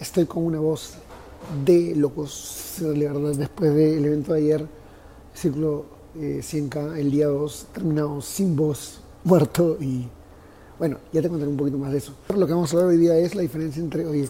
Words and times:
estoy 0.00 0.24
con 0.26 0.44
una 0.44 0.58
voz 0.58 0.94
de 1.64 1.94
locos, 1.94 2.76
la 2.80 3.12
verdad, 3.12 3.34
después 3.36 3.74
del 3.74 4.04
evento 4.04 4.32
de 4.32 4.38
ayer, 4.40 4.66
ciclo 5.34 5.84
100K, 6.18 6.96
eh, 6.96 7.00
el 7.00 7.10
día 7.10 7.26
2, 7.28 7.66
terminado 7.72 8.20
sin 8.20 8.56
voz, 8.56 9.00
muerto 9.24 9.76
y 9.80 10.08
bueno, 10.78 10.96
ya 11.12 11.20
te 11.20 11.28
contaré 11.28 11.50
un 11.50 11.58
poquito 11.58 11.76
más 11.76 11.92
de 11.92 11.98
eso. 11.98 12.14
Lo 12.34 12.46
que 12.46 12.54
vamos 12.54 12.72
a 12.72 12.76
hablar 12.76 12.90
hoy 12.90 12.96
día 12.96 13.16
es 13.18 13.34
la 13.34 13.42
diferencia 13.42 13.82
entre, 13.82 14.06
oye, 14.06 14.26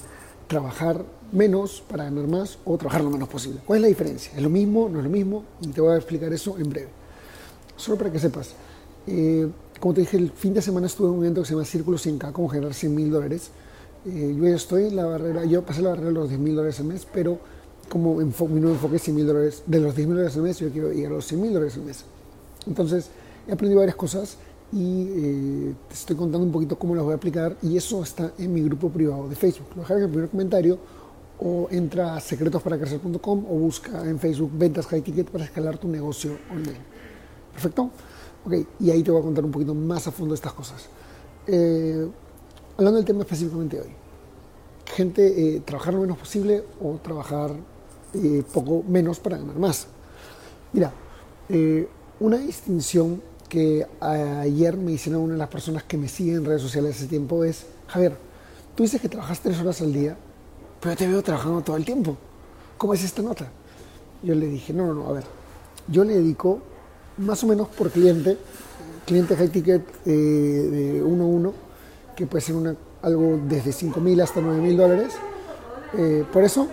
trabajar 0.49 1.05
menos 1.31 1.81
para 1.89 2.05
ganar 2.05 2.27
más 2.27 2.59
o 2.65 2.77
trabajar 2.77 3.05
lo 3.05 3.11
menos 3.11 3.29
posible. 3.29 3.61
¿Cuál 3.65 3.79
es 3.79 3.83
la 3.83 3.89
diferencia? 3.89 4.33
¿Es 4.35 4.43
lo 4.43 4.51
mismo? 4.51 4.89
¿No 4.89 4.99
es 4.99 5.05
lo 5.05 5.11
mismo? 5.11 5.45
Y 5.61 5.69
te 5.69 5.81
voy 5.81 5.95
a 5.95 5.97
explicar 5.97 6.33
eso 6.33 6.59
en 6.59 6.69
breve. 6.69 6.89
Solo 7.77 7.97
para 7.97 8.11
que 8.11 8.19
sepas. 8.19 8.55
Eh, 9.07 9.49
como 9.79 9.95
te 9.95 10.01
dije, 10.01 10.17
el 10.17 10.33
fin 10.33 10.53
de 10.53 10.61
semana 10.61 10.89
estuve 10.89 11.07
en 11.07 11.15
un 11.15 11.21
evento 11.21 11.43
que 11.43 11.47
se 11.47 11.55
llama 11.55 11.65
Círculo 11.65 11.97
100K, 11.97 12.33
como 12.33 12.49
generar 12.49 12.75
100 12.75 12.95
mil 12.97 13.11
dólares. 13.13 13.53
Eh, 14.07 14.35
yo 14.37 14.49
ya 14.49 14.57
estoy 14.57 14.85
en 14.85 14.97
la 14.97 15.05
barrera, 15.05 15.45
yo 15.45 15.63
pasé 15.63 15.83
la 15.83 15.91
barrera 15.91 16.09
de 16.09 16.15
los 16.15 16.29
10 16.29 16.41
mil 16.41 16.57
dólares 16.57 16.81
al 16.81 16.87
mes, 16.87 17.07
pero 17.13 17.39
como 17.89 18.15
mi 18.17 18.61
nuevo 18.61 18.75
enfoque 18.75 18.97
es 18.97 19.03
100 19.03 19.17
mil 19.17 19.27
dólares, 19.27 19.63
de 19.67 19.81
los 19.81 19.95
10 19.95 20.09
mil 20.09 20.17
dólares 20.17 20.37
al 20.37 20.43
mes, 20.43 20.59
yo 20.59 20.71
quiero 20.71 20.93
llegar 20.93 21.13
a 21.13 21.17
los 21.17 21.27
100 21.27 21.41
mil 21.41 21.53
dólares 21.53 21.75
al 21.77 21.83
mes. 21.83 22.05
Entonces, 22.67 23.11
he 23.47 23.53
aprendido 23.53 23.81
varias 23.81 23.97
cosas 23.97 24.37
y 24.73 25.09
eh, 25.09 25.75
te 25.89 25.95
estoy 25.95 26.17
contando 26.17 26.47
un 26.47 26.53
poquito 26.53 26.79
cómo 26.79 26.95
las 26.95 27.05
voy 27.05 27.13
a 27.13 27.17
aplicar 27.17 27.57
y 27.63 27.77
eso 27.77 28.03
está 28.03 28.33
en 28.39 28.55
mi 28.55 28.63
grupo 28.63 28.89
privado 28.89 29.29
de 29.29 29.35
Facebook. 29.35 29.67
Lo 29.75 29.83
dejaré 29.83 30.01
en 30.01 30.05
el 30.07 30.11
primer 30.11 30.31
comentario 30.31 30.79
o 31.41 31.69
entra 31.71 32.17
a 32.17 32.21
secretosparacrecer.com 32.21 33.45
o 33.49 33.55
busca 33.55 34.09
en 34.09 34.19
Facebook 34.19 34.53
ventas 34.55 34.87
high 34.87 35.03
ticket 35.03 35.29
para 35.31 35.45
escalar 35.45 35.79
tu 35.79 35.89
negocio 35.89 36.39
online. 36.51 36.81
¿Perfecto? 37.53 37.91
Ok, 38.47 38.55
y 38.79 38.91
ahí 38.91 39.03
te 39.03 39.11
voy 39.11 39.21
a 39.21 39.25
contar 39.25 39.45
un 39.45 39.51
poquito 39.51 39.75
más 39.75 40.07
a 40.07 40.13
fondo 40.13 40.35
estas 40.35 40.53
cosas. 40.53 40.87
Eh, 41.47 42.07
hablando 42.81 42.97
del 42.97 43.05
tema 43.05 43.21
específicamente 43.21 43.79
hoy, 43.79 43.91
gente 44.87 45.57
eh, 45.57 45.61
trabajar 45.61 45.93
lo 45.93 46.01
menos 46.01 46.17
posible 46.17 46.65
o 46.83 46.95
trabajar 46.95 47.51
eh, 48.15 48.43
poco 48.55 48.83
menos 48.89 49.21
para 49.21 49.37
ganar 49.37 49.59
más. 49.59 49.87
Mira, 50.73 50.91
eh, 51.51 51.87
una 52.21 52.39
distinción 52.39 53.21
que 53.51 53.87
ayer 54.01 54.79
me 54.79 54.93
hicieron 54.93 55.21
una 55.23 55.33
de 55.35 55.39
las 55.41 55.51
personas 55.51 55.83
que 55.83 55.99
me 55.99 56.09
siguen 56.09 56.37
en 56.37 56.45
redes 56.47 56.63
sociales 56.63 56.97
hace 56.97 57.07
tiempo 57.07 57.45
es, 57.45 57.67
Javier, 57.87 58.17
tú 58.75 58.83
dices 58.83 58.99
que 58.99 59.11
trabajas 59.11 59.41
tres 59.41 59.61
horas 59.61 59.83
al 59.83 59.93
día, 59.93 60.17
pero 60.81 60.97
te 60.97 61.07
veo 61.07 61.23
trabajando 61.23 61.61
todo 61.61 61.77
el 61.77 61.85
tiempo. 61.85 62.17
¿Cómo 62.79 62.95
es 62.95 63.05
esta 63.05 63.21
nota? 63.21 63.47
Yo 64.23 64.35
le 64.35 64.47
dije, 64.47 64.73
no, 64.73 64.87
no, 64.87 64.95
no, 64.95 65.07
a 65.07 65.13
ver, 65.13 65.25
yo 65.87 66.03
le 66.03 66.15
dedico 66.15 66.61
más 67.19 67.45
o 67.45 67.47
menos 67.47 67.69
por 67.69 67.91
cliente, 67.91 68.39
cliente 69.05 69.37
high 69.37 69.51
ticket 69.51 70.03
de 70.05 71.03
uno 71.03 71.25
a 71.25 71.27
uno, 71.27 71.70
que 72.15 72.27
puede 72.27 72.43
ser 72.43 72.57
una, 72.57 72.75
algo 73.03 73.39
desde 73.47 73.73
5 73.73 74.01
mil 74.01 74.21
hasta 74.21 74.41
9 74.41 74.61
mil 74.61 74.77
dólares. 74.77 75.15
Eh, 75.97 76.25
por 76.33 76.45
eso, 76.45 76.69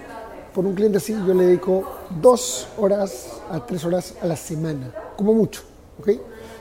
por 0.53 0.65
un 0.65 0.73
cliente 0.73 0.97
así, 0.97 1.13
yo 1.13 1.33
le 1.33 1.45
dedico 1.45 1.83
dos 2.21 2.67
horas 2.77 3.41
a 3.51 3.65
tres 3.65 3.83
horas 3.85 4.15
a 4.21 4.27
la 4.27 4.35
semana, 4.35 4.91
como 5.15 5.33
mucho. 5.33 5.61
¿ok? 5.99 6.09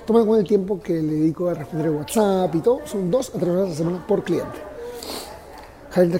Toma 0.06 0.20
en 0.20 0.26
cuenta 0.26 0.42
el 0.42 0.48
tiempo 0.48 0.80
que 0.80 0.94
le 0.94 1.14
dedico 1.14 1.48
a 1.48 1.54
responder 1.54 1.90
WhatsApp 1.90 2.54
y 2.54 2.60
todo, 2.60 2.80
son 2.84 3.10
dos 3.10 3.30
a 3.34 3.38
tres 3.38 3.48
horas 3.48 3.66
a 3.66 3.68
la 3.70 3.74
semana 3.74 4.06
por 4.06 4.22
cliente. 4.22 4.66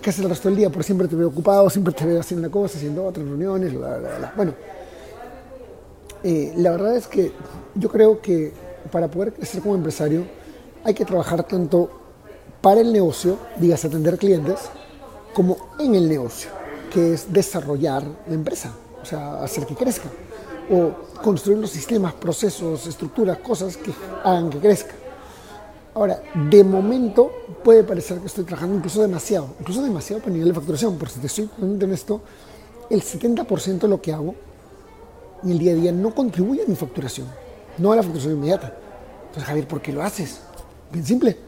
¿qué 0.01 0.11
haces 0.11 0.25
el 0.25 0.31
resto 0.31 0.49
del 0.49 0.57
día? 0.57 0.71
Por 0.71 0.83
siempre 0.83 1.07
te 1.07 1.15
veo 1.15 1.29
ocupado, 1.29 1.69
siempre 1.69 1.93
te 1.93 2.07
veo 2.07 2.21
haciendo 2.21 2.47
una 2.47 2.53
cosa, 2.53 2.79
haciendo 2.79 3.05
otras 3.05 3.27
reuniones, 3.27 3.75
bla, 3.75 3.99
bla, 3.99 4.19
bla. 4.19 4.33
Bueno, 4.35 4.55
eh, 6.23 6.55
la 6.57 6.71
verdad 6.71 6.97
es 6.97 7.07
que 7.07 7.33
yo 7.75 7.91
creo 7.91 8.21
que 8.21 8.53
para 8.91 9.09
poder 9.09 9.35
crecer 9.35 9.61
como 9.61 9.75
empresario 9.75 10.25
hay 10.83 10.95
que 10.95 11.05
trabajar 11.05 11.43
tanto 11.45 11.91
para 12.67 12.81
el 12.81 12.93
negocio, 12.93 13.39
digas 13.59 13.85
atender 13.85 14.19
clientes, 14.19 14.59
como 15.33 15.57
en 15.79 15.95
el 15.95 16.09
negocio, 16.09 16.51
que 16.93 17.15
es 17.15 17.33
desarrollar 17.33 18.03
la 18.27 18.35
empresa, 18.35 18.73
o 19.01 19.07
sea, 19.07 19.41
hacer 19.41 19.67
que 19.67 19.77
crezca, 19.77 20.09
o 20.69 20.91
construir 21.23 21.59
los 21.59 21.71
sistemas, 21.71 22.15
procesos, 22.15 22.85
estructuras, 22.89 23.39
cosas 23.39 23.77
que 23.77 23.93
hagan 24.25 24.51
que 24.51 24.59
crezca. 24.59 24.97
Ahora, 25.95 26.21
de 26.51 26.65
momento 26.65 27.31
puede 27.63 27.85
parecer 27.85 28.19
que 28.19 28.27
estoy 28.27 28.43
trabajando 28.43 28.79
incluso 28.79 29.01
demasiado, 29.01 29.47
incluso 29.61 29.81
demasiado 29.81 30.21
para 30.21 30.33
nivel 30.33 30.49
de 30.49 30.55
facturación, 30.55 30.99
porque 30.99 31.15
si 31.15 31.21
te 31.21 31.29
estoy 31.29 31.49
en 31.61 31.93
esto, 31.93 32.21
el 32.91 33.01
70% 33.01 33.79
de 33.79 33.89
lo 33.89 34.03
que 34.03 34.13
hago 34.13 34.35
en 35.45 35.51
el 35.51 35.59
día 35.61 35.71
a 35.71 35.77
día 35.77 35.93
no 35.93 36.13
contribuye 36.13 36.65
a 36.65 36.67
mi 36.67 36.75
facturación, 36.75 37.29
no 37.79 37.93
a 37.93 37.95
la 37.95 38.03
facturación 38.03 38.35
inmediata. 38.35 38.75
Entonces, 39.27 39.45
Javier, 39.45 39.69
¿por 39.69 39.81
qué 39.81 39.93
lo 39.93 40.03
haces? 40.03 40.41
Bien 40.91 41.07
simple 41.07 41.46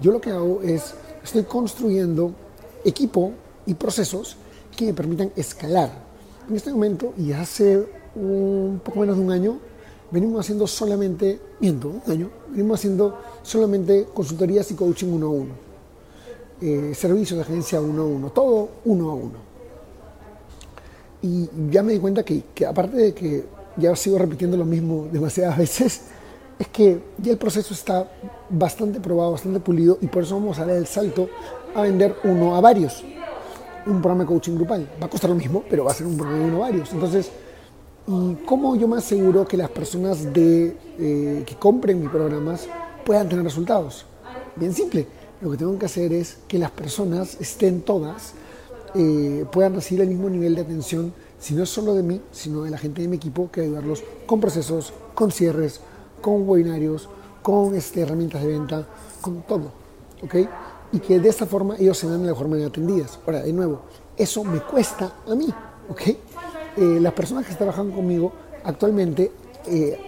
yo 0.00 0.12
lo 0.12 0.20
que 0.20 0.30
hago 0.30 0.62
es, 0.62 0.94
estoy 1.22 1.42
construyendo 1.44 2.32
equipo 2.84 3.32
y 3.66 3.74
procesos 3.74 4.36
que 4.76 4.86
me 4.86 4.94
permitan 4.94 5.30
escalar. 5.36 5.90
En 6.48 6.56
este 6.56 6.72
momento, 6.72 7.12
y 7.18 7.32
hace 7.32 7.86
un 8.14 8.80
poco 8.84 9.00
menos 9.00 9.16
de 9.16 9.22
un 9.22 9.30
año, 9.30 9.58
venimos 10.10 10.40
haciendo 10.40 10.66
solamente, 10.66 11.40
miento, 11.60 11.88
un 11.88 12.12
año, 12.12 12.30
venimos 12.48 12.80
haciendo 12.80 13.18
solamente 13.42 14.08
consultorías 14.12 14.70
y 14.70 14.74
coaching 14.74 15.08
uno 15.08 15.26
a 15.26 15.30
uno. 15.30 15.70
Eh, 16.60 16.92
servicios 16.94 17.38
de 17.38 17.42
agencia 17.42 17.80
uno 17.80 18.02
a 18.02 18.06
uno, 18.06 18.30
todo 18.30 18.68
uno 18.84 19.10
a 19.10 19.14
uno. 19.14 19.50
Y 21.22 21.48
ya 21.70 21.82
me 21.82 21.92
di 21.92 21.98
cuenta 21.98 22.24
que, 22.24 22.44
que 22.54 22.66
aparte 22.66 22.96
de 22.96 23.14
que 23.14 23.44
ya 23.76 23.94
sigo 23.94 24.18
repitiendo 24.18 24.56
lo 24.56 24.64
mismo 24.64 25.08
demasiadas 25.12 25.58
veces, 25.58 26.00
es 26.60 26.68
que 26.68 27.00
ya 27.16 27.32
el 27.32 27.38
proceso 27.38 27.72
está 27.72 28.06
bastante 28.50 29.00
probado, 29.00 29.32
bastante 29.32 29.60
pulido 29.60 29.96
y 30.02 30.08
por 30.08 30.24
eso 30.24 30.34
vamos 30.34 30.58
a 30.58 30.66
dar 30.66 30.76
el 30.76 30.86
salto 30.86 31.30
a 31.74 31.80
vender 31.80 32.16
uno 32.22 32.54
a 32.54 32.60
varios. 32.60 33.02
Un 33.86 34.02
programa 34.02 34.24
de 34.24 34.28
coaching 34.28 34.56
grupal. 34.56 34.86
Va 35.02 35.06
a 35.06 35.08
costar 35.08 35.30
lo 35.30 35.36
mismo, 35.36 35.64
pero 35.70 35.84
va 35.84 35.92
a 35.92 35.94
ser 35.94 36.06
un 36.06 36.18
programa 36.18 36.44
de 36.44 36.50
uno 36.50 36.56
a 36.58 36.68
varios. 36.68 36.92
Entonces, 36.92 37.30
¿y 38.06 38.34
cómo 38.44 38.76
yo 38.76 38.86
me 38.88 38.98
aseguro 38.98 39.48
que 39.48 39.56
las 39.56 39.70
personas 39.70 40.34
de, 40.34 40.76
eh, 40.98 41.44
que 41.46 41.54
compren 41.54 41.98
mis 41.98 42.10
programas 42.10 42.68
puedan 43.06 43.26
tener 43.26 43.42
resultados? 43.42 44.04
Bien 44.54 44.74
simple. 44.74 45.06
Lo 45.40 45.50
que 45.50 45.56
tengo 45.56 45.78
que 45.78 45.86
hacer 45.86 46.12
es 46.12 46.40
que 46.46 46.58
las 46.58 46.72
personas 46.72 47.38
estén 47.40 47.80
todas, 47.80 48.34
eh, 48.94 49.46
puedan 49.50 49.76
recibir 49.76 50.02
el 50.02 50.08
mismo 50.08 50.28
nivel 50.28 50.56
de 50.56 50.60
atención, 50.60 51.14
si 51.38 51.54
no 51.54 51.62
es 51.62 51.70
solo 51.70 51.94
de 51.94 52.02
mí, 52.02 52.20
sino 52.32 52.64
de 52.64 52.70
la 52.70 52.76
gente 52.76 53.00
de 53.00 53.08
mi 53.08 53.16
equipo, 53.16 53.50
que 53.50 53.62
ayudarlos 53.62 54.04
con 54.26 54.40
procesos, 54.40 54.92
con 55.14 55.32
cierres, 55.32 55.80
con 56.20 56.48
webinarios, 56.48 57.08
con 57.42 57.74
este, 57.74 58.02
herramientas 58.02 58.42
de 58.42 58.48
venta, 58.48 58.86
con 59.20 59.42
todo, 59.42 59.72
¿ok? 60.22 60.34
Y 60.92 60.98
que 60.98 61.18
de 61.18 61.28
esta 61.28 61.46
forma 61.46 61.76
ellos 61.78 61.96
se 61.96 62.08
dan 62.08 62.20
de 62.20 62.26
la 62.26 62.32
mejor 62.32 62.48
manera 62.48 62.68
atendidas. 62.68 63.18
Ahora, 63.26 63.42
de 63.42 63.52
nuevo, 63.52 63.82
eso 64.16 64.44
me 64.44 64.60
cuesta 64.60 65.12
a 65.26 65.34
mí, 65.34 65.48
¿ok? 65.88 66.00
Eh, 66.76 66.98
las 67.00 67.12
personas 67.12 67.46
que 67.46 67.54
trabajan 67.54 67.90
conmigo 67.90 68.32
actualmente 68.64 69.32
eh, 69.66 69.98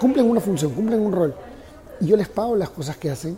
cumplen 0.00 0.30
una 0.30 0.40
función, 0.40 0.72
cumplen 0.72 1.00
un 1.00 1.12
rol, 1.12 1.34
y 2.00 2.06
yo 2.06 2.16
les 2.16 2.28
pago 2.28 2.56
las 2.56 2.70
cosas 2.70 2.96
que 2.96 3.10
hacen 3.10 3.36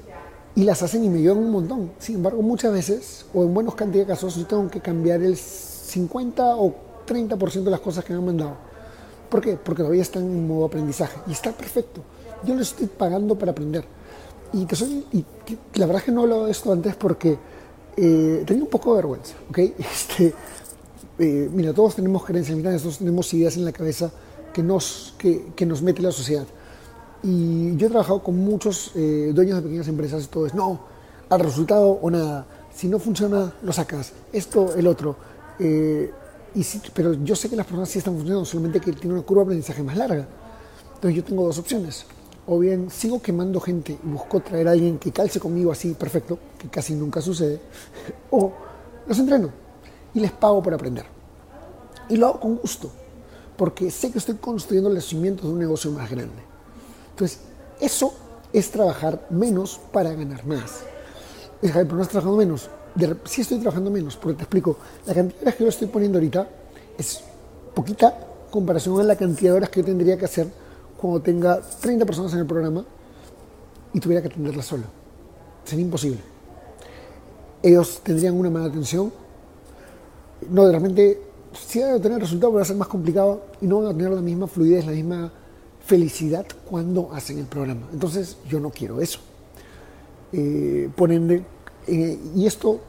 y 0.54 0.64
las 0.64 0.82
hacen 0.82 1.04
y 1.04 1.08
me 1.08 1.18
ayudan 1.18 1.38
un 1.38 1.50
montón. 1.50 1.90
Sin 1.98 2.16
embargo, 2.16 2.40
muchas 2.42 2.72
veces, 2.72 3.26
o 3.34 3.42
en 3.42 3.52
buenos 3.52 3.74
cantidad 3.74 4.04
de 4.04 4.08
casos, 4.08 4.36
yo 4.36 4.46
tengo 4.46 4.68
que 4.70 4.80
cambiar 4.80 5.22
el 5.22 5.36
50 5.36 6.56
o 6.56 6.74
30% 7.06 7.64
de 7.64 7.70
las 7.70 7.80
cosas 7.80 8.04
que 8.04 8.12
me 8.12 8.18
han 8.18 8.26
mandado 8.26 8.56
¿Por 9.36 9.44
qué? 9.44 9.58
Porque 9.62 9.82
todavía 9.82 10.00
están 10.00 10.22
en 10.22 10.48
modo 10.48 10.64
aprendizaje 10.64 11.20
y 11.26 11.32
está 11.32 11.52
perfecto. 11.52 12.00
Yo 12.42 12.54
les 12.54 12.68
estoy 12.68 12.86
pagando 12.86 13.38
para 13.38 13.52
aprender. 13.52 13.84
Y, 14.54 14.64
te 14.64 14.74
soy, 14.74 15.04
y 15.12 15.22
la 15.74 15.84
verdad 15.84 16.00
es 16.00 16.04
que 16.04 16.12
no 16.12 16.20
he 16.20 16.24
hablado 16.24 16.46
de 16.46 16.52
esto 16.52 16.72
antes 16.72 16.96
porque 16.96 17.36
eh, 17.98 18.44
tenía 18.46 18.62
un 18.64 18.70
poco 18.70 18.92
de 18.92 18.96
vergüenza. 18.96 19.34
¿okay? 19.50 19.74
Este, 19.78 20.32
eh, 21.18 21.50
mira, 21.52 21.74
todos 21.74 21.96
tenemos 21.96 22.24
creencias 22.24 22.80
todos 22.80 22.96
tenemos 22.96 23.34
ideas 23.34 23.58
en 23.58 23.66
la 23.66 23.72
cabeza 23.72 24.10
que 24.54 24.62
nos, 24.62 25.12
que, 25.18 25.48
que 25.54 25.66
nos 25.66 25.82
mete 25.82 26.00
la 26.00 26.12
sociedad. 26.12 26.46
Y 27.22 27.76
yo 27.76 27.88
he 27.88 27.90
trabajado 27.90 28.22
con 28.22 28.38
muchos 28.38 28.92
eh, 28.94 29.32
dueños 29.34 29.56
de 29.56 29.62
pequeñas 29.64 29.88
empresas 29.88 30.24
y 30.24 30.28
todo 30.28 30.46
es, 30.46 30.54
no, 30.54 30.80
al 31.28 31.40
resultado 31.40 31.90
o 31.90 32.10
nada. 32.10 32.46
Si 32.74 32.88
no 32.88 32.98
funciona, 32.98 33.52
lo 33.62 33.72
sacas. 33.74 34.14
Esto, 34.32 34.74
el 34.74 34.86
otro. 34.86 35.14
Eh, 35.58 36.10
pero 36.94 37.12
yo 37.14 37.36
sé 37.36 37.50
que 37.50 37.56
las 37.56 37.66
personas 37.66 37.88
sí 37.88 37.98
están 37.98 38.14
funcionando, 38.14 38.44
solamente 38.44 38.80
que 38.80 38.92
tiene 38.92 39.14
una 39.14 39.22
curva 39.22 39.42
de 39.42 39.46
aprendizaje 39.46 39.82
más 39.82 39.96
larga. 39.96 40.26
Entonces 40.94 41.16
yo 41.16 41.24
tengo 41.24 41.44
dos 41.44 41.58
opciones. 41.58 42.06
O 42.46 42.58
bien 42.58 42.90
sigo 42.90 43.20
quemando 43.20 43.60
gente 43.60 43.98
y 44.02 44.08
busco 44.08 44.40
traer 44.40 44.68
a 44.68 44.70
alguien 44.70 44.98
que 44.98 45.12
calce 45.12 45.40
conmigo 45.40 45.72
así 45.72 45.94
perfecto, 45.94 46.38
que 46.58 46.68
casi 46.68 46.94
nunca 46.94 47.20
sucede, 47.20 47.60
o 48.30 48.52
los 49.06 49.18
entreno. 49.18 49.50
y 50.14 50.20
les 50.20 50.32
pago 50.32 50.62
por 50.62 50.72
aprender. 50.72 51.04
Y 52.08 52.16
lo 52.16 52.28
hago 52.28 52.40
con 52.40 52.56
gusto, 52.56 52.90
porque 53.56 53.90
sé 53.90 54.10
que 54.10 54.18
estoy 54.18 54.36
construyendo 54.36 54.88
los 54.88 55.04
cimientos 55.04 55.44
de 55.44 55.52
un 55.52 55.58
negocio 55.58 55.90
más 55.90 56.10
grande. 56.10 56.42
Entonces, 57.10 57.40
eso 57.80 58.14
es 58.52 58.70
trabajar 58.70 59.26
menos 59.28 59.78
para 59.92 60.12
ganar 60.14 60.46
más. 60.46 60.82
Es, 61.60 61.72
pero 61.72 61.96
no 61.96 62.02
estás 62.02 62.12
trabajando 62.12 62.38
menos. 62.38 62.70
Sí 63.24 63.40
estoy 63.42 63.58
trabajando 63.58 63.90
menos, 63.90 64.16
porque 64.16 64.38
te 64.38 64.42
explico, 64.44 64.76
la 65.06 65.14
cantidad 65.14 65.38
de 65.38 65.44
horas 65.44 65.54
que 65.56 65.64
yo 65.64 65.68
estoy 65.68 65.88
poniendo 65.88 66.18
ahorita 66.18 66.48
es 66.98 67.22
poquita 67.74 68.14
comparación 68.50 69.00
a 69.00 69.04
la 69.04 69.16
cantidad 69.16 69.52
de 69.52 69.56
horas 69.58 69.70
que 69.70 69.80
yo 69.80 69.86
tendría 69.86 70.16
que 70.16 70.24
hacer 70.24 70.46
cuando 70.96 71.20
tenga 71.20 71.60
30 71.60 72.06
personas 72.06 72.32
en 72.32 72.40
el 72.40 72.46
programa 72.46 72.84
y 73.92 74.00
tuviera 74.00 74.22
que 74.22 74.28
atenderlas 74.28 74.66
solo. 74.66 74.84
Sería 75.64 75.84
imposible. 75.84 76.20
Ellos 77.62 78.00
tendrían 78.02 78.34
una 78.34 78.50
mala 78.50 78.66
atención. 78.66 79.12
No, 80.50 80.66
de 80.66 80.72
repente, 80.72 81.22
si 81.52 81.80
van 81.80 81.94
a 81.94 82.00
tener 82.00 82.20
resultados, 82.20 82.56
va 82.56 82.62
a 82.62 82.64
ser 82.64 82.76
más 82.76 82.88
complicado 82.88 83.42
y 83.60 83.66
no 83.66 83.78
van 83.80 83.94
a 83.94 83.96
tener 83.96 84.12
la 84.12 84.22
misma 84.22 84.46
fluidez, 84.46 84.86
la 84.86 84.92
misma 84.92 85.32
felicidad 85.84 86.46
cuando 86.68 87.12
hacen 87.12 87.38
el 87.38 87.46
programa. 87.46 87.88
Entonces, 87.92 88.36
yo 88.48 88.60
no 88.60 88.70
quiero 88.70 89.00
eso. 89.00 89.20
Eh, 90.32 90.90
por 90.94 91.12
ende, 91.12 91.44
eh, 91.86 92.18
y 92.34 92.46
esto, 92.46 92.80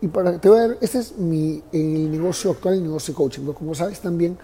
y 0.00 0.08
para, 0.08 0.40
te 0.40 0.48
voy 0.48 0.58
a 0.58 0.76
este 0.80 0.98
es 0.98 1.16
mi, 1.16 1.62
el 1.72 2.10
negocio 2.10 2.50
actual, 2.50 2.74
el 2.74 2.82
negocio 2.82 3.14
coaching. 3.14 3.42
Como 3.52 3.74
sabes, 3.74 4.00
también 4.00 4.36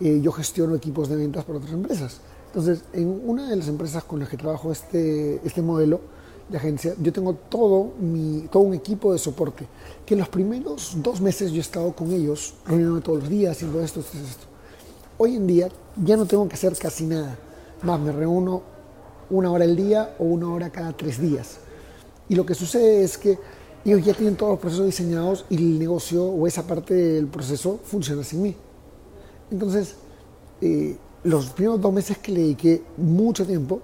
eh, 0.00 0.20
yo 0.22 0.32
gestiono 0.32 0.74
equipos 0.74 1.08
de 1.08 1.16
ventas 1.16 1.44
para 1.44 1.58
otras 1.58 1.72
empresas. 1.72 2.20
Entonces, 2.46 2.82
en 2.92 3.22
una 3.26 3.48
de 3.48 3.56
las 3.56 3.68
empresas 3.68 4.02
con 4.04 4.18
las 4.18 4.28
que 4.28 4.36
trabajo 4.36 4.72
este, 4.72 5.40
este 5.46 5.62
modelo 5.62 6.00
de 6.48 6.56
agencia, 6.56 6.94
yo 7.00 7.12
tengo 7.12 7.34
todo, 7.34 7.92
mi, 8.00 8.48
todo 8.50 8.64
un 8.64 8.74
equipo 8.74 9.12
de 9.12 9.18
soporte, 9.18 9.66
que 10.04 10.14
en 10.14 10.20
los 10.20 10.28
primeros 10.28 10.96
dos 10.96 11.20
meses 11.20 11.52
yo 11.52 11.58
he 11.58 11.60
estado 11.60 11.92
con 11.92 12.10
ellos, 12.10 12.54
reuniéndome 12.66 13.02
todos 13.02 13.20
los 13.20 13.28
días, 13.28 13.56
haciendo 13.56 13.80
esto, 13.80 14.00
esto, 14.00 14.18
esto. 14.18 14.46
Hoy 15.18 15.36
en 15.36 15.46
día 15.46 15.68
ya 16.02 16.16
no 16.16 16.26
tengo 16.26 16.48
que 16.48 16.54
hacer 16.54 16.76
casi 16.76 17.04
nada, 17.04 17.38
más 17.82 18.00
me 18.00 18.10
reúno 18.10 18.62
una 19.28 19.52
hora 19.52 19.64
al 19.64 19.76
día 19.76 20.16
o 20.18 20.24
una 20.24 20.48
hora 20.48 20.70
cada 20.70 20.92
tres 20.96 21.20
días. 21.20 21.58
Y 22.30 22.36
lo 22.36 22.46
que 22.46 22.54
sucede 22.54 23.02
es 23.02 23.18
que 23.18 23.36
ellos 23.84 24.04
ya 24.04 24.14
tienen 24.14 24.36
todos 24.36 24.52
los 24.52 24.60
procesos 24.60 24.86
diseñados 24.86 25.44
y 25.50 25.56
el 25.56 25.80
negocio 25.80 26.24
o 26.24 26.46
esa 26.46 26.64
parte 26.64 26.94
del 26.94 27.26
proceso 27.26 27.80
funciona 27.82 28.22
sin 28.22 28.42
mí. 28.42 28.54
Entonces, 29.50 29.96
eh, 30.60 30.96
los 31.24 31.46
primeros 31.50 31.80
dos 31.80 31.92
meses 31.92 32.18
que 32.18 32.30
le 32.30 32.40
dediqué 32.42 32.82
mucho 32.98 33.44
tiempo, 33.44 33.80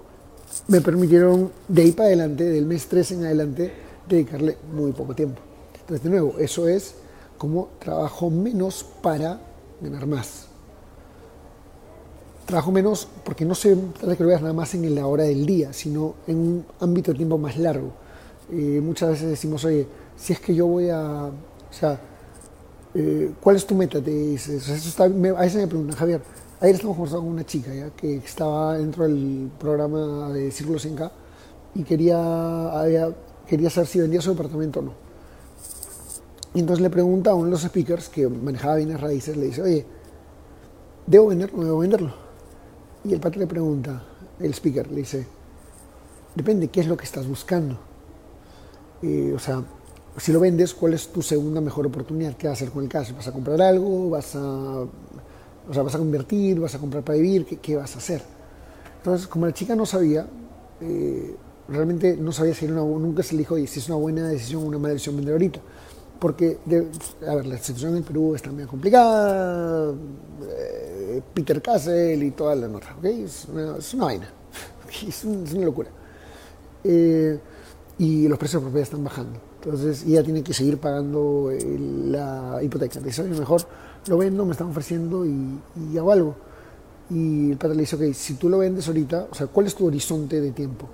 me 0.69 0.79
permitieron 0.79 1.51
de 1.67 1.81
ahí 1.81 1.91
para 1.91 2.07
adelante, 2.07 2.45
del 2.45 2.65
mes 2.65 2.87
3 2.87 3.11
en 3.11 3.25
adelante, 3.25 3.73
dedicarle 4.07 4.57
muy 4.73 4.93
poco 4.93 5.13
tiempo. 5.13 5.41
Entonces, 5.81 6.05
de 6.05 6.09
nuevo, 6.09 6.35
eso 6.39 6.69
es 6.69 6.95
como 7.37 7.67
trabajo 7.79 8.29
menos 8.29 8.85
para 9.01 9.41
ganar 9.81 10.07
más. 10.07 10.47
Trabajo 12.45 12.71
menos 12.71 13.09
porque 13.25 13.43
no 13.43 13.55
se 13.55 13.75
trata 13.75 14.15
que 14.15 14.23
lo 14.23 14.29
veas 14.29 14.41
nada 14.41 14.53
más 14.53 14.73
en 14.73 14.95
la 14.95 15.05
hora 15.05 15.25
del 15.25 15.45
día, 15.45 15.73
sino 15.73 16.15
en 16.27 16.37
un 16.37 16.65
ámbito 16.79 17.11
de 17.11 17.17
tiempo 17.17 17.37
más 17.37 17.57
largo. 17.57 18.06
Eh, 18.51 18.79
muchas 18.81 19.09
veces 19.09 19.29
decimos, 19.29 19.65
oye, 19.65 19.87
si 20.15 20.33
es 20.33 20.39
que 20.39 20.55
yo 20.55 20.67
voy 20.67 20.89
a, 20.89 21.25
o 21.25 21.73
sea, 21.73 21.99
eh, 22.93 23.31
¿cuál 23.41 23.57
es 23.57 23.65
tu 23.67 23.75
meta? 23.75 24.01
Te 24.01 24.11
dices, 24.11 24.67
eso 24.69 24.89
está, 24.89 25.09
me, 25.09 25.29
a 25.29 25.41
veces 25.41 25.61
me 25.61 25.67
preguntan, 25.67 25.97
Javier, 25.97 26.21
ayer 26.61 26.75
estamos 26.75 26.95
conversando 26.95 27.23
con 27.23 27.33
una 27.33 27.45
chica 27.45 27.73
¿ya? 27.73 27.89
que 27.89 28.15
estaba 28.17 28.77
dentro 28.77 29.03
del 29.03 29.51
programa 29.59 30.29
de 30.31 30.49
Círculo 30.51 30.79
100K 30.79 31.11
y 31.75 31.83
quería, 31.83 32.71
quería 33.45 33.69
saber 33.69 33.87
si 33.87 33.99
vendía 33.99 34.21
su 34.21 34.31
departamento 34.31 34.79
o 34.79 34.83
no. 34.83 34.93
Y 36.53 36.61
entonces 36.61 36.81
le 36.81 36.89
pregunta 36.89 37.31
a 37.31 37.35
uno 37.35 37.45
de 37.45 37.51
los 37.51 37.61
speakers 37.61 38.09
que 38.09 38.27
manejaba 38.27 38.77
bienes 38.77 38.99
raíces, 38.99 39.35
le 39.37 39.47
dice, 39.47 39.61
oye, 39.61 39.85
¿debo 41.05 41.27
venderlo 41.27 41.57
no 41.57 41.65
debo 41.65 41.79
venderlo? 41.79 42.13
Y 43.03 43.13
el 43.13 43.19
padre 43.19 43.39
le 43.39 43.47
pregunta, 43.47 44.03
el 44.39 44.53
speaker 44.53 44.89
le 44.89 44.97
dice, 44.97 45.27
depende, 46.33 46.69
¿qué 46.69 46.79
es 46.79 46.87
lo 46.87 46.97
que 46.97 47.05
estás 47.05 47.27
buscando? 47.27 47.86
Eh, 49.01 49.33
o 49.35 49.39
sea, 49.39 49.63
si 50.17 50.31
lo 50.31 50.39
vendes, 50.39 50.73
¿cuál 50.73 50.93
es 50.93 51.07
tu 51.09 51.21
segunda 51.21 51.61
mejor 51.61 51.85
oportunidad? 51.85 52.35
¿Qué 52.35 52.47
vas 52.47 52.59
a 52.59 52.63
hacer 52.63 52.73
con 52.73 52.83
el 52.83 52.89
cash? 52.89 53.13
¿Vas 53.13 53.27
a 53.27 53.31
comprar 53.31 53.61
algo? 53.61 54.09
¿Vas 54.09 54.35
a, 54.35 54.39
o 54.39 55.73
sea, 55.73 55.83
vas 55.83 55.95
a 55.95 55.97
convertir? 55.99 56.59
¿Vas 56.59 56.73
a 56.75 56.79
comprar 56.79 57.03
para 57.03 57.17
vivir? 57.17 57.45
¿Qué, 57.45 57.75
vas 57.75 57.95
a 57.95 57.99
hacer? 57.99 58.21
Entonces, 58.97 59.27
como 59.27 59.45
la 59.45 59.53
chica 59.53 59.75
no 59.75 59.85
sabía, 59.85 60.25
eh, 60.81 61.35
realmente 61.67 62.17
no 62.17 62.31
sabía 62.31 62.53
si 62.53 62.65
era 62.65 62.81
una, 62.81 63.05
nunca 63.05 63.21
se 63.21 63.33
le 63.33 63.39
dijo, 63.39 63.55
si 63.57 63.79
es 63.79 63.87
una 63.87 63.97
buena 63.97 64.27
decisión 64.27 64.63
o 64.63 64.65
una 64.65 64.79
mala 64.79 64.93
decisión 64.93 65.15
vender 65.15 65.33
ahorita. 65.33 65.59
Porque, 66.19 66.57
a 67.27 67.35
ver, 67.35 67.45
la 67.45 67.57
situación 67.59 67.95
en 67.95 68.03
Perú 68.03 68.33
está 68.33 68.51
muy 68.51 68.65
complicada, 68.65 69.93
eh, 70.49 71.21
Peter 71.31 71.61
Castle 71.61 72.25
y 72.25 72.31
toda 72.31 72.55
la 72.55 72.67
nota, 72.67 72.95
¿ok? 72.97 73.05
Es 73.05 73.45
una, 73.51 73.77
es 73.77 73.93
una 73.93 74.05
vaina, 74.05 74.29
es, 75.07 75.23
una 75.23 75.65
locura. 75.65 75.89
Y 77.99 78.27
los 78.27 78.37
precios 78.37 78.61
de 78.61 78.65
propiedad 78.65 78.83
están 78.83 79.03
bajando. 79.03 79.39
Entonces 79.61 80.03
ella 80.05 80.23
tiene 80.23 80.43
que 80.43 80.53
seguir 80.53 80.77
pagando 80.77 81.51
la 82.05 82.59
hipoteca. 82.61 82.99
Dice, 82.99 83.23
oye, 83.23 83.37
mejor 83.37 83.61
lo 84.07 84.17
vendo, 84.17 84.45
me 84.45 84.51
están 84.51 84.67
ofreciendo 84.67 85.25
y, 85.25 85.59
y 85.91 85.97
hago 85.97 86.11
algo. 86.11 86.35
Y 87.09 87.51
el 87.51 87.57
padre 87.57 87.75
le 87.75 87.81
dice, 87.81 87.95
ok, 87.95 88.13
si 88.13 88.35
tú 88.35 88.49
lo 88.49 88.59
vendes 88.59 88.87
ahorita, 88.87 89.27
o 89.31 89.35
sea, 89.35 89.47
¿cuál 89.47 89.65
es 89.65 89.75
tu 89.75 89.85
horizonte 89.85 90.41
de 90.41 90.51
tiempo? 90.51 90.87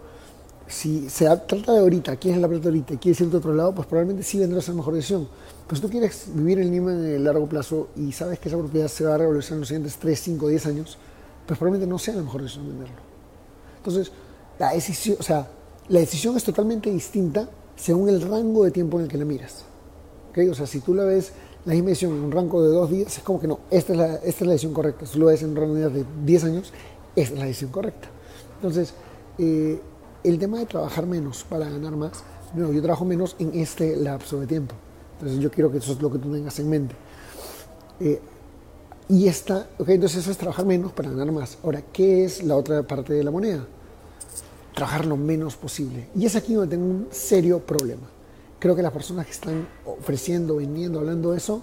Si 0.67 1.09
se 1.09 1.25
trata 1.25 1.73
de 1.73 1.79
ahorita, 1.79 2.15
quieres 2.15 2.39
la 2.39 2.47
plata 2.47 2.69
ahorita, 2.69 2.97
quieres 2.97 3.19
irte 3.19 3.35
a 3.35 3.39
otro 3.39 3.53
lado, 3.53 3.75
pues 3.75 3.87
probablemente 3.87 4.23
sí 4.23 4.39
vendrás 4.39 4.69
a 4.69 4.71
la 4.71 4.77
mejor 4.77 4.93
decisión. 4.93 5.27
Si 5.71 5.81
tú 5.81 5.89
quieres 5.89 6.27
vivir 6.33 6.59
en 6.59 6.71
Lima 6.71 6.93
en 6.93 7.03
el 7.03 7.23
largo 7.23 7.47
plazo 7.47 7.89
y 7.95 8.11
sabes 8.11 8.37
que 8.37 8.47
esa 8.47 8.57
propiedad 8.57 8.87
se 8.87 9.05
va 9.05 9.15
a 9.15 9.17
revolucionar 9.17 9.55
en 9.55 9.59
los 9.61 9.67
siguientes 9.67 9.97
3, 9.97 10.19
5, 10.19 10.47
10 10.47 10.65
años, 10.67 10.97
pues 11.47 11.57
probablemente 11.57 11.89
no 11.89 11.97
sea 11.97 12.13
la 12.15 12.21
mejor 12.21 12.43
decisión 12.43 12.67
venderlo. 12.67 12.95
Entonces, 13.77 14.11
la 14.59 14.71
decisión, 14.71 15.17
o 15.19 15.23
sea, 15.23 15.47
la 15.89 15.99
decisión 15.99 16.37
es 16.37 16.43
totalmente 16.43 16.89
distinta 16.89 17.49
según 17.75 18.09
el 18.09 18.21
rango 18.21 18.63
de 18.63 18.71
tiempo 18.71 18.97
en 18.97 19.05
el 19.05 19.09
que 19.09 19.17
la 19.17 19.25
miras. 19.25 19.65
¿Okay? 20.31 20.47
O 20.47 20.55
sea, 20.55 20.67
si 20.67 20.79
tú 20.79 20.93
la 20.93 21.03
ves 21.03 21.33
la 21.65 21.73
misma 21.73 21.89
decisión 21.89 22.13
en 22.13 22.23
un 22.23 22.31
rango 22.31 22.61
de 22.63 22.69
dos 22.69 22.89
días, 22.89 23.17
es 23.17 23.23
como 23.23 23.39
que 23.39 23.47
no, 23.47 23.59
esta 23.69 23.93
es 23.93 23.99
la, 23.99 24.15
esta 24.15 24.27
es 24.27 24.41
la 24.41 24.51
decisión 24.51 24.73
correcta. 24.73 25.05
Si 25.05 25.19
lo 25.19 25.27
ves 25.27 25.43
en 25.43 25.51
un 25.51 25.55
rango 25.55 25.75
de 25.75 26.05
10 26.25 26.43
años, 26.45 26.73
esta 27.15 27.33
es 27.33 27.39
la 27.39 27.45
decisión 27.45 27.71
correcta. 27.71 28.07
Entonces, 28.55 28.93
eh, 29.37 29.79
el 30.23 30.39
tema 30.39 30.59
de 30.59 30.65
trabajar 30.65 31.05
menos 31.05 31.43
para 31.43 31.69
ganar 31.69 31.95
más, 31.95 32.23
no, 32.55 32.71
yo 32.71 32.81
trabajo 32.81 33.05
menos 33.05 33.35
en 33.39 33.51
este 33.55 33.95
lapso 33.95 34.39
de 34.39 34.47
tiempo. 34.47 34.75
Entonces, 35.13 35.39
yo 35.39 35.51
quiero 35.51 35.71
que 35.71 35.77
eso 35.79 35.93
es 35.93 36.01
lo 36.01 36.11
que 36.11 36.19
tú 36.19 36.31
tengas 36.31 36.57
en 36.59 36.69
mente. 36.69 36.95
Eh, 37.99 38.19
y 39.09 39.27
esta, 39.27 39.67
ok, 39.77 39.89
entonces 39.89 40.19
eso 40.19 40.31
es 40.31 40.37
trabajar 40.37 40.65
menos 40.65 40.91
para 40.91 41.09
ganar 41.09 41.31
más. 41.31 41.57
Ahora, 41.63 41.81
¿qué 41.91 42.23
es 42.23 42.43
la 42.43 42.55
otra 42.55 42.83
parte 42.83 43.13
de 43.13 43.23
la 43.23 43.31
moneda? 43.31 43.65
Trabajar 44.73 45.05
lo 45.05 45.17
menos 45.17 45.55
posible. 45.55 46.07
Y 46.15 46.25
es 46.25 46.35
aquí 46.35 46.53
donde 46.53 46.75
tengo 46.75 46.89
un 46.89 47.07
serio 47.11 47.59
problema. 47.59 48.07
Creo 48.59 48.75
que 48.75 48.81
las 48.81 48.91
personas 48.91 49.25
que 49.25 49.31
están 49.33 49.67
ofreciendo, 49.85 50.57
vendiendo, 50.57 50.99
hablando 50.99 51.31
de 51.31 51.37
eso, 51.37 51.61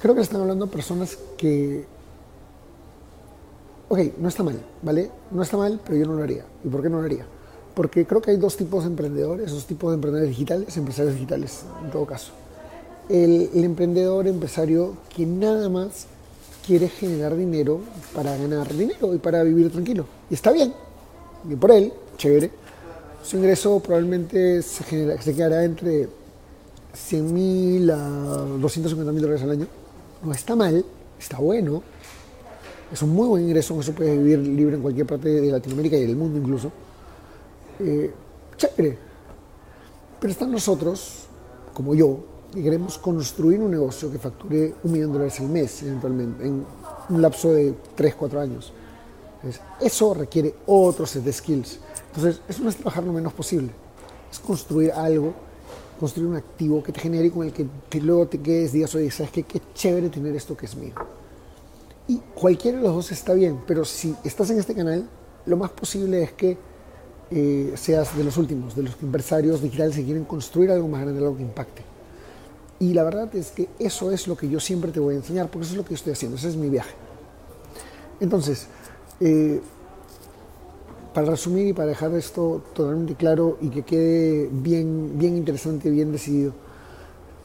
creo 0.00 0.14
que 0.14 0.20
están 0.20 0.40
hablando 0.40 0.66
personas 0.68 1.18
que... 1.36 1.84
Ok, 3.88 3.98
no 4.18 4.28
está 4.28 4.44
mal, 4.44 4.60
¿vale? 4.82 5.10
No 5.32 5.42
está 5.42 5.56
mal, 5.56 5.80
pero 5.84 5.98
yo 5.98 6.06
no 6.06 6.14
lo 6.14 6.22
haría. 6.22 6.44
¿Y 6.64 6.68
por 6.68 6.80
qué 6.80 6.88
no 6.88 7.00
lo 7.00 7.04
haría? 7.04 7.26
Porque 7.74 8.06
creo 8.06 8.22
que 8.22 8.30
hay 8.30 8.36
dos 8.36 8.56
tipos 8.56 8.84
de 8.84 8.90
emprendedores, 8.90 9.50
dos 9.50 9.66
tipos 9.66 9.90
de 9.90 9.96
emprendedores 9.96 10.30
digitales, 10.30 10.76
empresarios 10.76 11.14
digitales, 11.14 11.64
en 11.82 11.90
todo 11.90 12.06
caso. 12.06 12.32
El, 13.08 13.50
el 13.52 13.64
emprendedor 13.64 14.28
empresario 14.28 14.94
que 15.14 15.26
nada 15.26 15.68
más 15.68 16.06
quiere 16.64 16.88
generar 16.88 17.36
dinero 17.36 17.80
para 18.14 18.36
ganar 18.36 18.72
dinero 18.72 19.12
y 19.12 19.18
para 19.18 19.42
vivir 19.42 19.72
tranquilo. 19.72 20.06
Y 20.30 20.34
está 20.34 20.52
bien, 20.52 20.72
y 21.48 21.56
por 21.56 21.70
él, 21.70 21.92
chévere. 22.16 22.50
Su 23.22 23.36
ingreso 23.36 23.80
probablemente 23.80 24.62
se, 24.62 25.18
se 25.18 25.34
quedará 25.34 25.64
entre 25.64 26.08
100 26.92 27.34
mil 27.34 27.90
a 27.90 27.96
250 27.96 29.12
mil 29.12 29.22
dólares 29.22 29.42
al 29.42 29.50
año. 29.50 29.66
No 30.22 30.32
está 30.32 30.56
mal, 30.56 30.84
está 31.18 31.38
bueno. 31.38 31.82
Es 32.92 33.02
un 33.02 33.10
muy 33.10 33.28
buen 33.28 33.44
ingreso, 33.44 33.78
eso 33.80 33.92
puede 33.92 34.16
vivir 34.18 34.38
libre 34.38 34.76
en 34.76 34.82
cualquier 34.82 35.06
parte 35.06 35.28
de 35.28 35.52
Latinoamérica 35.52 35.96
y 35.96 36.06
del 36.06 36.16
mundo 36.16 36.38
incluso. 36.38 36.72
Eh, 37.78 38.10
chévere. 38.56 38.98
Pero 40.18 40.32
están 40.32 40.50
nosotros, 40.50 41.26
como 41.72 41.94
yo, 41.94 42.18
que 42.52 42.62
queremos 42.62 42.98
construir 42.98 43.60
un 43.60 43.70
negocio 43.70 44.10
que 44.10 44.18
facture 44.18 44.74
un 44.82 44.92
millón 44.92 45.12
de 45.12 45.18
dólares 45.18 45.40
al 45.40 45.48
mes 45.48 45.82
eventualmente, 45.82 46.44
en 46.44 46.64
un 47.08 47.22
lapso 47.22 47.52
de 47.52 47.74
3, 47.94 48.14
4 48.16 48.40
años 48.40 48.72
eso 49.80 50.14
requiere 50.14 50.54
otro 50.66 51.06
set 51.06 51.24
de 51.24 51.32
skills. 51.32 51.78
Entonces, 52.14 52.40
eso 52.48 52.62
no 52.62 52.68
es 52.68 52.76
trabajar 52.76 53.04
lo 53.04 53.12
menos 53.12 53.32
posible. 53.32 53.70
Es 54.30 54.38
construir 54.38 54.92
algo, 54.92 55.32
construir 55.98 56.28
un 56.28 56.36
activo 56.36 56.82
que 56.82 56.92
te 56.92 57.00
genere 57.00 57.26
y 57.26 57.30
con 57.30 57.46
el 57.46 57.52
que 57.52 58.00
luego 58.00 58.26
te 58.26 58.40
quedes, 58.40 58.72
digas, 58.72 58.94
oye, 58.94 59.10
¿sabes 59.10 59.32
qué? 59.32 59.42
Qué 59.44 59.60
chévere 59.74 60.08
tener 60.08 60.34
esto 60.36 60.56
que 60.56 60.66
es 60.66 60.76
mío. 60.76 60.94
Y 62.10 62.18
cualquiera 62.34 62.78
de 62.78 62.82
los 62.82 62.94
dos 62.94 63.12
está 63.12 63.34
bien, 63.34 63.60
pero 63.66 63.84
si 63.84 64.16
estás 64.24 64.50
en 64.50 64.58
este 64.58 64.74
canal, 64.74 65.08
lo 65.46 65.56
más 65.56 65.70
posible 65.70 66.22
es 66.22 66.32
que 66.32 66.58
eh, 67.30 67.72
seas 67.76 68.16
de 68.16 68.24
los 68.24 68.36
últimos, 68.36 68.74
de 68.74 68.82
los 68.82 68.96
empresarios 69.00 69.62
digitales 69.62 69.94
que 69.94 70.04
quieren 70.04 70.24
construir 70.24 70.72
algo 70.72 70.88
más 70.88 71.02
grande, 71.02 71.20
algo 71.20 71.36
que 71.36 71.42
impacte. 71.42 71.82
Y 72.80 72.94
la 72.94 73.04
verdad 73.04 73.32
es 73.36 73.52
que 73.52 73.68
eso 73.78 74.10
es 74.10 74.26
lo 74.26 74.36
que 74.36 74.48
yo 74.48 74.58
siempre 74.58 74.90
te 74.90 74.98
voy 74.98 75.14
a 75.14 75.18
enseñar, 75.18 75.48
porque 75.48 75.66
eso 75.66 75.74
es 75.74 75.78
lo 75.78 75.84
que 75.84 75.94
estoy 75.94 76.14
haciendo, 76.14 76.36
ese 76.36 76.48
es 76.48 76.56
mi 76.56 76.68
viaje. 76.68 76.94
Entonces, 78.18 78.66
eh, 79.20 79.60
para 81.14 81.30
resumir 81.30 81.68
y 81.68 81.72
para 81.72 81.88
dejar 81.88 82.14
esto 82.14 82.62
totalmente 82.72 83.14
claro 83.14 83.58
y 83.60 83.68
que 83.68 83.82
quede 83.82 84.48
bien, 84.50 85.18
bien 85.18 85.36
interesante, 85.36 85.90
bien 85.90 86.12
decidido, 86.12 86.52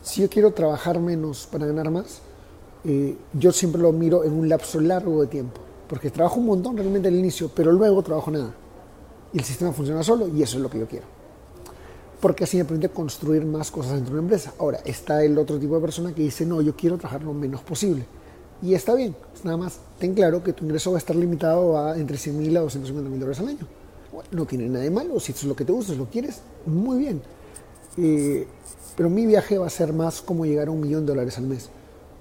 si 0.01 0.22
yo 0.22 0.29
quiero 0.29 0.51
trabajar 0.51 1.00
menos 1.00 1.48
para 1.51 1.65
ganar 1.65 1.89
más, 1.89 2.22
eh, 2.84 3.17
yo 3.34 3.51
siempre 3.51 3.82
lo 3.82 3.91
miro 3.91 4.24
en 4.24 4.34
un 4.34 4.48
lapso 4.48 4.79
largo 4.79 5.22
de 5.22 5.27
tiempo, 5.27 5.60
porque 5.89 6.12
trabajo 6.12 6.39
un 6.39 6.46
montón 6.46 6.77
realmente 6.77 7.08
al 7.08 7.15
inicio, 7.15 7.50
pero 7.53 7.72
luego 7.72 8.03
trabajo 8.03 8.29
nada. 8.29 8.53
Y 9.34 9.39
el 9.39 9.44
sistema 9.44 9.74
funciona 9.74 10.03
solo 10.03 10.27
y 10.27 10.44
eso 10.44 10.58
es 10.58 10.63
lo 10.63 10.70
que 10.70 10.79
yo 10.79 10.88
quiero. 10.88 11.08
Porque 12.22 12.44
así 12.44 12.58
me 12.58 12.65
permite 12.65 12.89
construir 12.89 13.44
más 13.46 13.72
cosas 13.72 13.94
dentro 13.94 14.13
de 14.13 14.20
una 14.20 14.25
empresa. 14.25 14.53
Ahora, 14.60 14.79
está 14.86 15.24
el 15.24 15.38
otro 15.38 15.60
tipo 15.60 15.75
de 15.75 15.82
persona 15.82 16.13
que 16.13 16.22
dice, 16.22 16.46
no, 16.46 16.62
yo 16.62 16.75
quiero 16.75 16.98
trabajar 16.98 17.24
lo 17.24 17.34
menos 17.34 17.62
posible. 17.62 18.05
Y 18.62 18.74
está 18.74 18.96
bien, 18.96 19.16
nada 19.44 19.58
más 19.58 19.80
ten 20.00 20.14
claro 20.14 20.44
que 20.44 20.54
tu 20.54 20.66
ingreso 20.66 20.92
va 20.92 20.98
a 20.98 21.00
estar 21.00 21.16
limitado 21.16 21.78
a 21.78 21.98
entre 21.98 22.18
100 22.18 22.38
mil 22.38 22.58
a 22.58 22.62
250 22.62 23.10
mil 23.10 23.20
dólares 23.20 23.40
al 23.40 23.50
año. 23.50 23.68
no 24.32 24.46
tiene 24.46 24.68
nada 24.68 24.84
de 24.84 24.92
malo, 24.92 25.20
si 25.20 25.32
es 25.32 25.44
lo 25.44 25.56
que 25.56 25.66
te 25.66 25.72
gusta, 25.72 25.94
si 25.94 26.00
lo 26.00 26.06
quieres, 26.06 26.42
muy 26.66 27.00
bien. 27.00 27.22
Eh, 27.98 28.48
pero 28.96 29.10
mi 29.10 29.26
viaje 29.26 29.58
va 29.58 29.68
a 29.68 29.70
ser 29.70 29.94
más 29.94 30.22
como 30.22 30.46
llegar 30.46 30.68
a 30.68 30.72
un 30.72 30.82
millón 30.82 31.06
de 31.06 31.14
dólares 31.14 31.38
al 31.38 31.46
mes, 31.46 31.70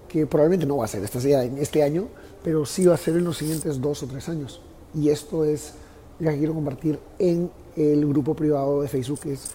que 0.09 0.27
probablemente 0.27 0.67
no 0.67 0.79
va 0.79 0.85
a 0.85 0.89
ser 0.89 1.03
esta, 1.05 1.21
en 1.43 1.59
este 1.59 1.83
año, 1.83 2.09
pero 2.43 2.67
sí 2.67 2.85
va 2.85 2.95
a 2.95 2.99
ser 2.99 3.17
en 3.17 3.25
los 3.25 3.39
siguientes 3.39 3.81
dos 3.81 4.03
o 4.03 4.07
tres 4.07 4.29
años. 4.29 4.61
Y 4.93 5.09
esto 5.09 5.45
es 5.45 5.75
lo 6.19 6.31
que 6.31 6.39
quiero 6.39 6.55
compartir 6.55 6.99
en 7.19 7.51
el 7.77 8.07
grupo 8.07 8.35
privado 8.35 8.83
de 8.83 8.89
Facebook, 8.89 9.21
que 9.21 9.33
es 9.35 9.53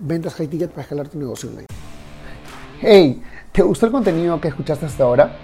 Ventas 0.00 0.34
High 0.34 0.48
Ticket 0.48 0.70
para 0.70 0.82
escalar 0.82 1.08
tu 1.08 1.18
negocio 1.18 1.50
online. 1.50 1.66
Hey, 2.80 3.22
¿te 3.52 3.62
gustó 3.62 3.86
el 3.86 3.92
contenido 3.92 4.40
que 4.40 4.48
escuchaste 4.48 4.86
hasta 4.86 5.04
ahora? 5.04 5.43